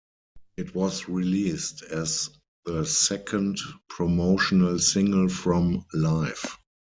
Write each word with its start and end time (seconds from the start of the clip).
It 0.57 0.73
was 0.73 1.07
released 1.07 1.83
as 1.83 2.31
the 2.65 2.83
second 2.85 3.59
promotional 3.87 4.79
single 4.79 5.29
from 5.29 5.85
Live! 5.93 6.57